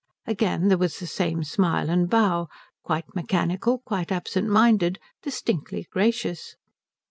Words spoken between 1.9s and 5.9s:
bow, quite mechanical, quite absent minded, distinctly